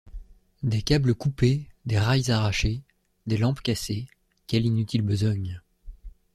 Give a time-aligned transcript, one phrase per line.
[0.63, 2.81] Des câbles coupés, des rails arrachés,
[3.27, 4.07] des lampes cassées,
[4.47, 5.61] quelle inutile besogne!